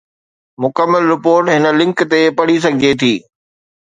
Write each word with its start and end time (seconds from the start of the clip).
مڪمل 0.63 1.03
رپورٽ 1.13 1.45
هن 1.55 1.63
لنڪ 1.79 1.97
تي 2.11 2.21
پڙهي 2.37 2.57
سگهجي 2.63 2.91
ٿي 3.01 3.13